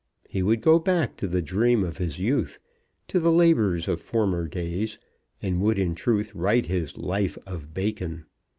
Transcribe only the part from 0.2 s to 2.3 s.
He would go back to the dream of his